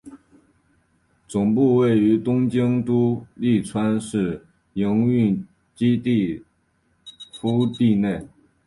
[1.27, 4.43] 总部位于东京都立川市
[4.73, 6.43] 营运基地
[7.39, 8.27] 敷地内。